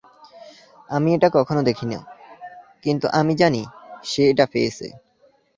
[0.89, 1.97] আমি এটা কখনো দেখিনি,
[2.83, 3.61] কিন্তু আমি জানি
[4.03, 4.87] সে এটা পেয়েছে।